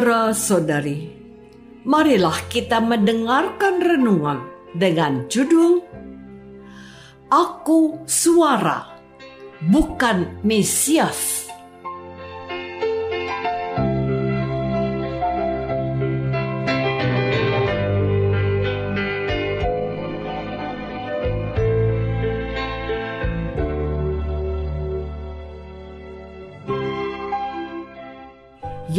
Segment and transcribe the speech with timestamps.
[0.00, 1.12] Saudara-saudari,
[1.84, 5.84] marilah kita mendengarkan renungan dengan judul
[7.28, 8.96] Aku Suara,
[9.60, 11.49] Bukan Mesias.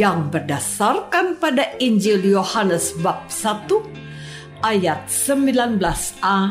[0.02, 3.70] Yang berdasarkan pada Injil Yohanes bab 1
[4.66, 6.50] ayat 19a,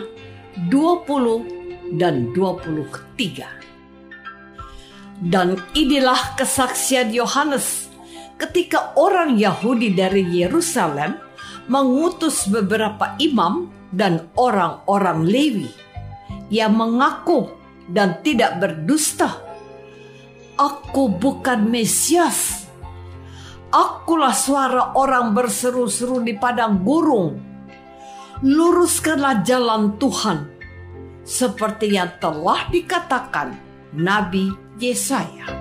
[0.71, 5.19] 20 dan 23.
[5.19, 7.91] Dan inilah kesaksian Yohanes
[8.39, 11.19] ketika orang Yahudi dari Yerusalem
[11.67, 15.67] mengutus beberapa imam dan orang-orang Lewi
[16.47, 17.51] yang mengaku
[17.91, 19.43] dan tidak berdusta.
[20.55, 22.60] Aku bukan Mesias,
[23.71, 27.39] Akulah suara orang berseru-seru di padang gurun.
[28.43, 30.51] Luruskanlah jalan Tuhan,
[31.23, 33.55] seperti yang telah dikatakan
[33.95, 35.60] Nabi Yesaya.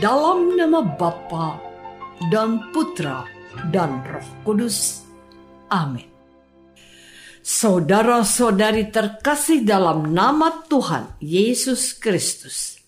[0.00, 1.60] Dalam nama Bapa
[2.32, 3.28] dan Putra
[3.68, 5.04] dan Roh Kudus.
[5.68, 6.08] Amin.
[7.44, 12.80] Saudara-saudari terkasih dalam nama Tuhan Yesus Kristus.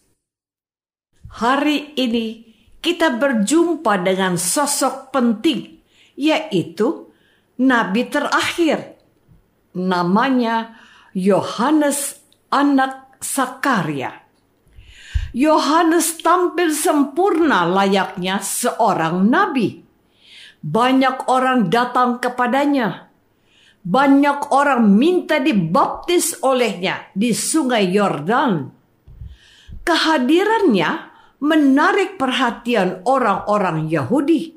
[1.37, 2.49] Hari ini
[2.81, 5.85] kita berjumpa dengan sosok penting,
[6.17, 7.13] yaitu
[7.61, 8.97] nabi terakhir.
[9.77, 10.81] Namanya
[11.13, 14.22] Yohanes anak Sakaria.
[15.33, 19.81] Yohanes tampil sempurna layaknya seorang nabi.
[20.61, 23.09] Banyak orang datang kepadanya.
[23.83, 28.71] Banyak orang minta dibaptis olehnya di sungai Yordan.
[29.83, 30.91] Kehadirannya
[31.41, 34.53] menarik perhatian orang-orang Yahudi.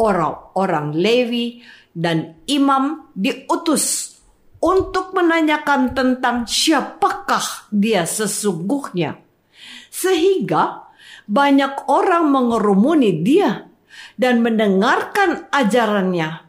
[0.00, 1.60] Orang-orang Lewi
[1.92, 4.16] dan imam diutus
[4.56, 9.21] untuk menanyakan tentang siapakah dia sesungguhnya
[9.92, 10.88] sehingga
[11.28, 13.68] banyak orang mengerumuni dia
[14.16, 16.48] dan mendengarkan ajarannya.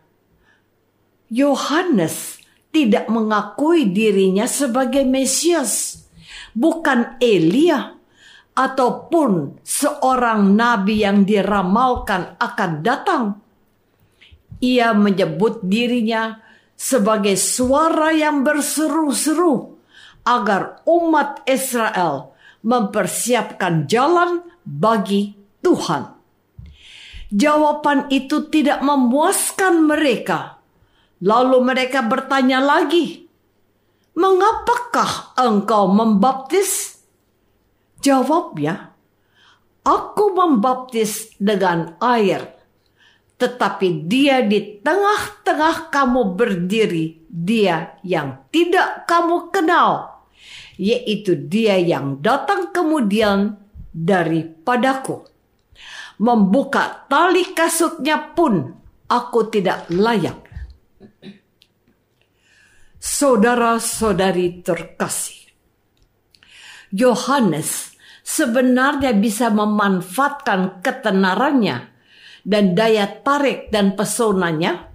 [1.27, 2.39] Yohanes
[2.71, 6.05] tidak mengakui dirinya sebagai Mesias,
[6.55, 7.99] bukan Elia,
[8.53, 13.23] ataupun seorang nabi yang diramalkan akan datang.
[14.63, 16.39] Ia menyebut dirinya
[16.77, 19.75] sebagai suara yang berseru-seru
[20.23, 22.32] agar umat Israel
[22.63, 26.15] mempersiapkan jalan bagi Tuhan.
[27.33, 30.63] Jawaban itu tidak memuaskan mereka.
[31.23, 33.25] Lalu mereka bertanya lagi,
[34.15, 36.99] "Mengapakah engkau membaptis?"
[38.03, 38.93] Jawabnya,
[39.83, 42.55] Aku membaptis dengan air,
[43.35, 50.12] tetapi dia di tengah-tengah kamu berdiri, dia yang tidak kamu kenal,
[50.77, 53.57] yaitu dia yang datang kemudian
[53.93, 55.29] daripadaku.
[56.21, 58.73] Membuka tali kasutnya pun
[59.09, 60.39] aku tidak layak.
[63.03, 65.51] Saudara-saudari terkasih,
[66.95, 71.91] Yohanes sebenarnya bisa memanfaatkan ketenarannya
[72.47, 74.87] dan daya tarik dan pesonanya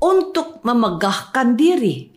[0.00, 2.15] untuk memegahkan diri.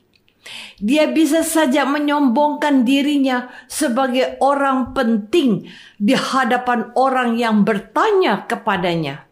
[0.79, 5.67] Dia bisa saja menyombongkan dirinya sebagai orang penting
[5.99, 9.27] di hadapan orang yang bertanya kepadanya.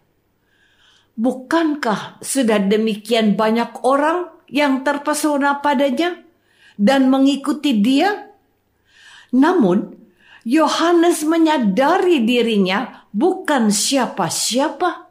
[1.17, 6.21] Bukankah sudah demikian banyak orang yang terpesona padanya
[6.77, 8.29] dan mengikuti dia?
[9.33, 9.97] Namun,
[10.45, 15.06] Yohanes menyadari dirinya bukan siapa-siapa.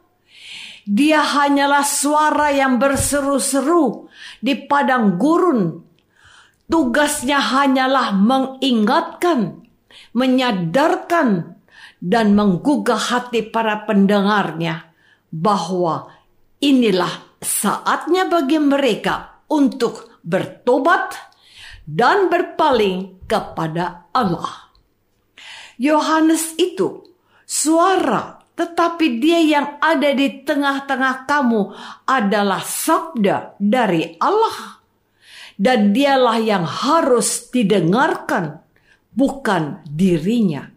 [0.87, 4.07] Dia hanyalah suara yang berseru-seru
[4.39, 5.83] di padang gurun.
[6.67, 9.67] Tugasnya hanyalah mengingatkan,
[10.15, 11.59] menyadarkan,
[11.97, 14.93] dan menggugah hati para pendengarnya
[15.33, 16.13] bahwa
[16.61, 21.17] inilah saatnya bagi mereka untuk bertobat
[21.87, 24.69] dan berpaling kepada Allah.
[25.77, 27.05] Yohanes itu
[27.45, 31.61] suara, tetapi dia yang ada di tengah-tengah kamu
[32.09, 34.81] adalah sabda dari Allah.
[35.57, 38.61] Dan dialah yang harus didengarkan,
[39.13, 40.69] bukan dirinya.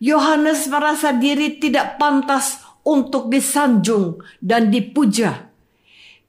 [0.00, 5.48] Yohanes merasa diri tidak pantas untuk disanjung dan dipuja.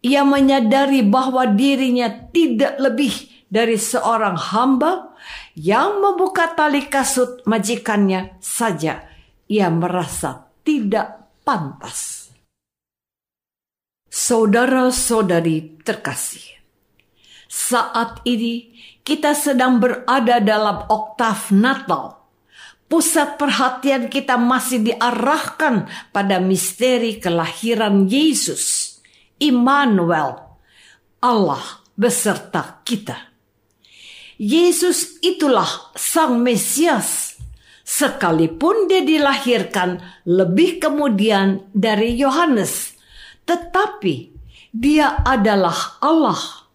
[0.03, 3.15] Ia menyadari bahwa dirinya tidak lebih
[3.47, 5.15] dari seorang hamba
[5.55, 9.06] yang membuka tali kasut majikannya saja
[9.47, 12.31] ia merasa tidak pantas.
[14.07, 16.57] Saudara-saudari terkasih,
[17.47, 18.75] saat ini
[19.07, 22.19] kita sedang berada dalam oktav Natal.
[22.87, 28.95] Pusat perhatian kita masih diarahkan pada misteri kelahiran Yesus,
[29.43, 30.39] Immanuel,
[31.19, 33.35] Allah beserta kita.
[34.39, 37.36] Yesus itulah Sang Mesias,
[37.87, 42.99] sekalipun dia dilahirkan lebih kemudian dari Yohanes,
[43.47, 44.35] tetapi
[44.75, 46.67] dia adalah Allah,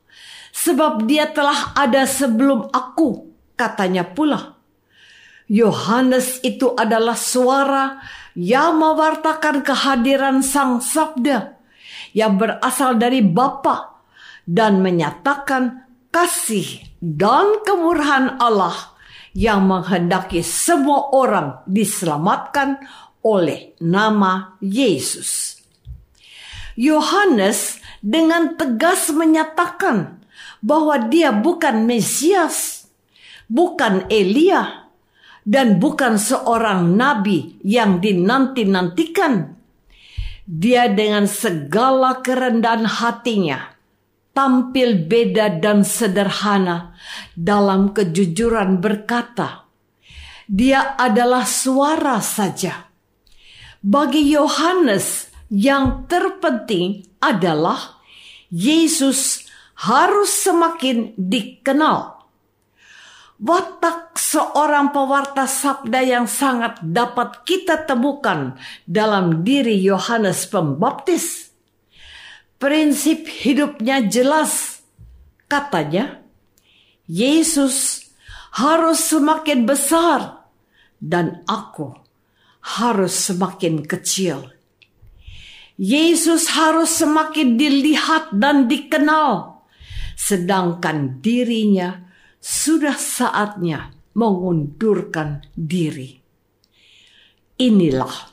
[0.57, 3.29] sebab dia telah ada sebelum aku,
[3.61, 4.57] katanya pula.
[5.53, 8.01] Yohanes itu adalah suara
[8.33, 11.61] yang mewartakan kehadiran Sang Sabda
[12.17, 14.01] yang berasal dari Bapa
[14.49, 18.92] dan menyatakan kasih dan kemurahan Allah
[19.33, 22.81] yang menghendaki semua orang diselamatkan
[23.25, 25.61] oleh nama Yesus.
[26.77, 30.21] Yohanes dengan tegas menyatakan
[30.65, 32.89] bahwa dia bukan Mesias,
[33.49, 34.89] bukan Elia,
[35.43, 39.59] dan bukan seorang nabi yang dinanti-nantikan.
[40.43, 43.72] Dia dengan segala kerendahan hatinya
[44.33, 46.97] tampil beda dan sederhana
[47.37, 49.69] dalam kejujuran berkata,
[50.49, 52.89] "Dia adalah suara saja."
[53.85, 58.01] Bagi Yohanes, yang terpenting adalah
[58.49, 59.45] Yesus
[59.85, 62.25] harus semakin dikenal.
[63.43, 68.55] Watak seorang pewarta sabda yang sangat dapat kita temukan
[68.87, 71.52] dalam diri Yohanes Pembaptis
[72.63, 74.87] prinsip hidupnya jelas.
[75.51, 76.23] Katanya,
[77.11, 78.07] Yesus
[78.55, 80.47] harus semakin besar
[81.03, 81.91] dan aku
[82.63, 84.55] harus semakin kecil.
[85.75, 89.67] Yesus harus semakin dilihat dan dikenal,
[90.15, 92.07] sedangkan dirinya
[92.39, 96.23] sudah saatnya mengundurkan diri.
[97.59, 98.32] Inilah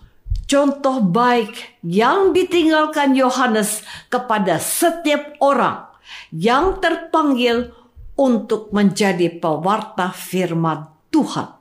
[0.50, 5.86] contoh baik yang ditinggalkan Yohanes kepada setiap orang
[6.34, 7.70] yang terpanggil
[8.18, 11.56] untuk menjadi pewarta firman Tuhan.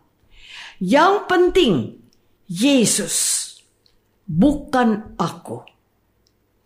[0.81, 1.75] Yang penting,
[2.49, 3.17] Yesus,
[4.25, 5.63] bukan aku.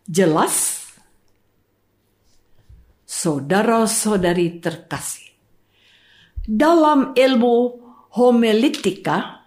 [0.06, 0.80] Jelas?
[3.04, 5.36] Saudara-saudari terkasih,
[6.48, 7.56] dalam ilmu
[8.16, 9.41] homiletika,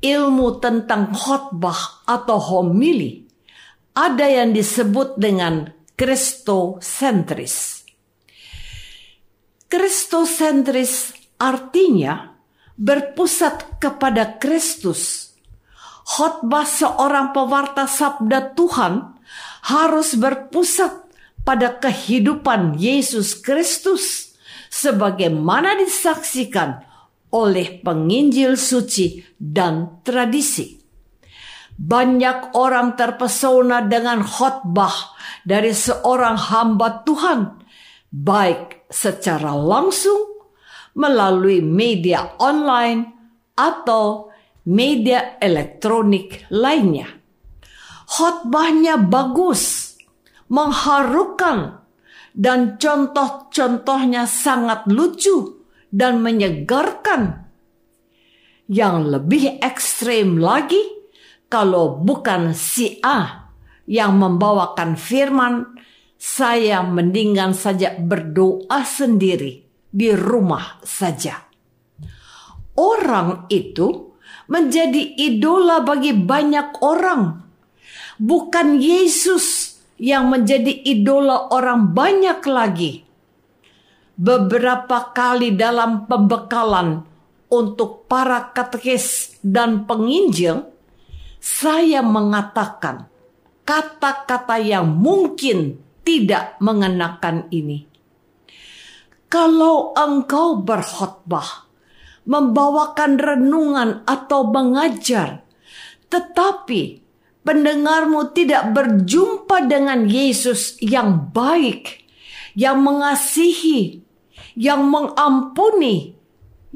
[0.00, 3.28] ilmu tentang khotbah atau homili
[3.92, 7.84] ada yang disebut dengan kristosentris.
[9.70, 12.34] Kristosentris artinya
[12.80, 15.28] berpusat kepada Kristus.
[16.10, 19.14] khotbah seorang pewarta sabda Tuhan
[19.62, 21.06] harus berpusat
[21.46, 24.34] pada kehidupan Yesus Kristus
[24.74, 26.82] sebagaimana disaksikan
[27.34, 30.78] oleh penginjil suci dan tradisi.
[31.80, 37.40] Banyak orang terpesona dengan khotbah dari seorang hamba Tuhan,
[38.12, 40.44] baik secara langsung
[40.92, 43.16] melalui media online
[43.56, 44.28] atau
[44.68, 47.08] media elektronik lainnya.
[48.10, 49.94] Khotbahnya bagus,
[50.52, 51.80] mengharukan,
[52.36, 55.59] dan contoh-contohnya sangat lucu
[55.90, 57.46] dan menyegarkan.
[58.70, 60.78] Yang lebih ekstrem lagi,
[61.50, 63.50] kalau bukan si A
[63.90, 65.74] yang membawakan firman,
[66.14, 71.50] saya mendingan saja berdoa sendiri di rumah saja.
[72.78, 74.14] Orang itu
[74.46, 77.42] menjadi idola bagi banyak orang.
[78.20, 83.09] Bukan Yesus yang menjadi idola orang banyak lagi.
[84.20, 87.08] Beberapa kali dalam pembekalan
[87.48, 90.68] untuk para katekis dan penginjil,
[91.40, 93.08] saya mengatakan
[93.64, 97.88] kata-kata yang mungkin tidak mengenakan ini.
[99.32, 101.70] Kalau engkau berkhotbah,
[102.28, 105.48] membawakan renungan atau mengajar,
[106.12, 107.00] tetapi
[107.40, 112.04] pendengarmu tidak berjumpa dengan Yesus yang baik,
[112.52, 114.09] yang mengasihi,
[114.60, 116.12] yang mengampuni,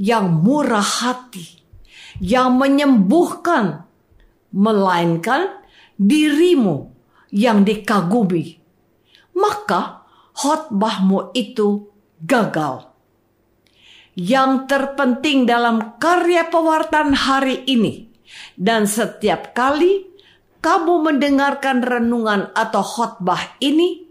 [0.00, 1.60] yang murah hati,
[2.16, 3.84] yang menyembuhkan,
[4.56, 5.60] melainkan
[6.00, 6.88] dirimu
[7.28, 8.56] yang dikagumi,
[9.36, 11.92] maka khotbahmu itu
[12.24, 12.88] gagal.
[14.14, 18.08] Yang terpenting dalam karya pewartaan hari ini
[18.54, 20.06] dan setiap kali
[20.62, 24.03] kamu mendengarkan renungan atau khotbah ini,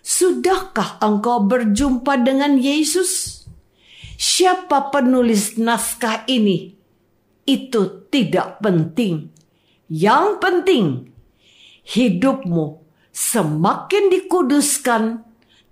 [0.00, 3.44] sudahkah engkau berjumpa dengan Yesus?
[4.20, 6.76] Siapa penulis naskah ini?
[7.48, 9.32] Itu tidak penting.
[9.88, 10.86] Yang penting,
[11.88, 15.02] hidupmu semakin dikuduskan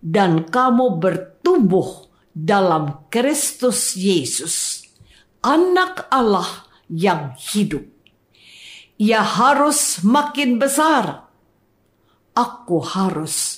[0.02, 4.86] dan kamu bertumbuh dalam Kristus Yesus,
[5.42, 7.86] Anak Allah yang hidup.
[8.98, 11.30] Ia harus makin besar.
[12.34, 13.57] Aku harus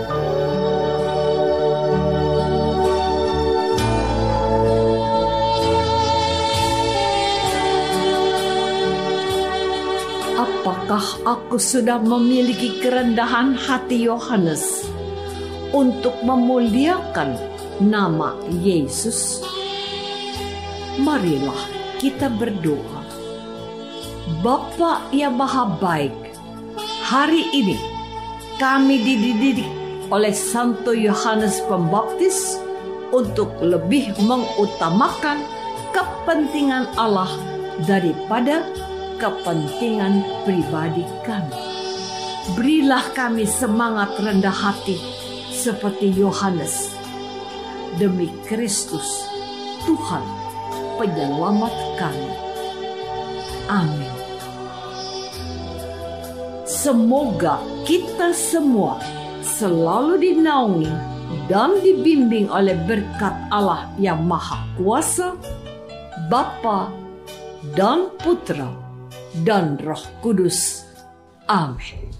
[10.91, 14.83] Apakah aku sudah memiliki kerendahan hati Yohanes?
[15.71, 17.39] untuk memuliakan
[17.79, 19.39] nama Yesus.
[20.99, 21.63] Marilah
[21.95, 22.99] kita berdoa.
[24.43, 26.11] Bapa yang Maha Baik,
[27.07, 27.79] hari ini
[28.59, 29.71] kami dididik
[30.11, 32.59] oleh Santo Yohanes Pembaptis
[33.15, 35.39] untuk lebih mengutamakan
[35.95, 37.31] kepentingan Allah
[37.87, 38.67] daripada
[39.21, 41.61] kepentingan pribadi kami.
[42.57, 44.97] Berilah kami semangat rendah hati
[45.53, 46.89] seperti Yohanes
[48.01, 49.21] demi Kristus
[49.85, 50.25] Tuhan
[50.97, 52.33] penyelamat kami.
[53.69, 54.13] Amin.
[56.65, 58.97] Semoga kita semua
[59.45, 60.89] selalu dinaungi
[61.45, 65.37] dan dibimbing oleh berkat Allah yang Maha Kuasa,
[66.25, 66.89] Bapa
[67.77, 68.90] dan Putra
[69.43, 70.83] dan Roh Kudus.
[71.47, 72.11] Amin.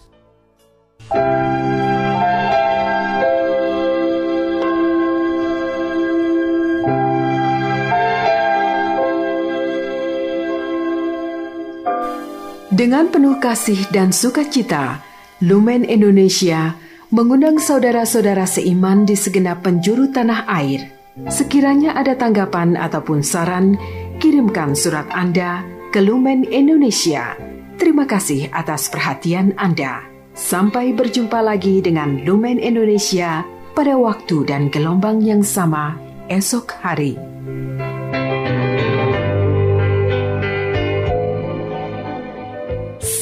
[12.71, 15.03] Dengan penuh kasih dan sukacita,
[15.43, 16.73] Lumen Indonesia
[17.11, 20.89] mengundang saudara-saudara seiman di segenap penjuru tanah air.
[21.27, 23.75] Sekiranya ada tanggapan ataupun saran,
[24.17, 27.35] kirimkan surat Anda ke Lumen Indonesia.
[27.75, 30.07] Terima kasih atas perhatian Anda.
[30.31, 33.43] Sampai berjumpa lagi dengan Lumen Indonesia
[33.75, 35.99] pada waktu dan gelombang yang sama
[36.31, 37.19] esok hari.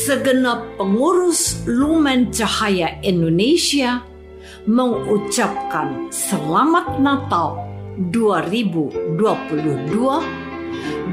[0.09, 4.01] segenap pengurus Lumen Cahaya Indonesia
[4.65, 7.61] mengucapkan selamat Natal
[8.09, 9.29] 2022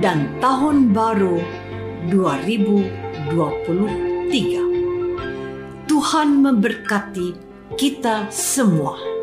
[0.04, 1.40] dan tahun baru
[2.12, 4.76] 2023.
[5.86, 7.28] Tuhan memberkati
[7.80, 9.15] kita semua.